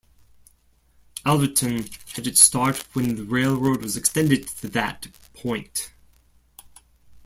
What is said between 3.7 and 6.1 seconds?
was extended to that point.